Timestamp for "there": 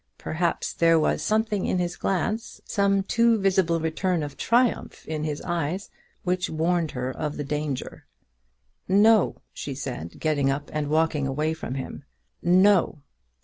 0.73-0.99